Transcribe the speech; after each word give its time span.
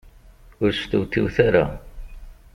Ur 0.63 0.71
stewtiwet 0.73 1.37
ara. 1.47 1.65